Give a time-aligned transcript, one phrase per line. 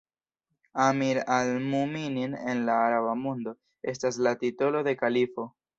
[0.85, 3.57] Amir al-Mu'minin en la araba mondo
[3.95, 5.53] estas la titolo de kalifo.